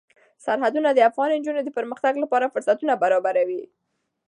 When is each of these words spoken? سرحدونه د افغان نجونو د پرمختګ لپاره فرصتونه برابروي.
سرحدونه 0.45 0.89
د 0.93 0.99
افغان 1.09 1.29
نجونو 1.39 1.61
د 1.63 1.69
پرمختګ 1.77 2.13
لپاره 2.23 2.51
فرصتونه 2.53 2.93
برابروي. 3.03 3.63